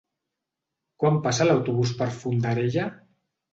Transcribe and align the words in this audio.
Quan 1.03 1.19
passa 1.27 1.47
l'autobús 1.49 1.93
per 2.01 2.09
Fondarella? 2.19 2.91